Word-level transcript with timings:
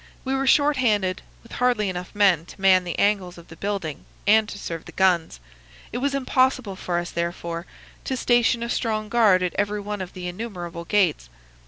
We 0.25 0.33
were 0.33 0.47
short 0.47 0.77
handed, 0.77 1.21
with 1.43 1.51
hardly 1.51 1.85
men 1.85 1.89
enough 1.95 2.11
to 2.53 2.59
man 2.59 2.83
the 2.85 2.97
angles 2.97 3.37
of 3.37 3.49
the 3.49 3.55
building 3.55 4.05
and 4.25 4.49
to 4.49 4.57
serve 4.57 4.85
the 4.85 4.91
guns. 4.91 5.39
It 5.93 5.99
was 5.99 6.15
impossible 6.15 6.75
for 6.75 6.97
us, 6.97 7.11
therefore, 7.11 7.67
to 8.05 8.17
station 8.17 8.63
a 8.63 8.69
strong 8.71 9.09
guard 9.09 9.43
at 9.43 9.53
every 9.59 9.79
one 9.79 10.01
of 10.01 10.13
the 10.13 10.27
innumerable 10.27 10.85
gates. 10.85 11.29